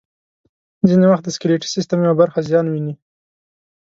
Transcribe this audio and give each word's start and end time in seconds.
ځینې 0.87 1.05
وخت 1.07 1.23
د 1.25 1.29
سکلیټي 1.35 1.69
سیستم 1.75 1.99
یوه 2.05 2.15
برخه 2.21 2.39
زیان 2.49 2.65
ویني. 2.67 2.95